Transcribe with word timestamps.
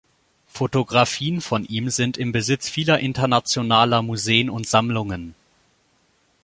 Fotografien 0.47 1.41
von 1.41 1.63
ihm 1.63 1.91
sind 1.91 2.17
im 2.17 2.31
Besitz 2.31 2.67
vieler 2.67 2.99
internationaler 3.01 4.01
Museen 4.01 4.49
und 4.49 4.65
Sammlungen. 4.67 5.35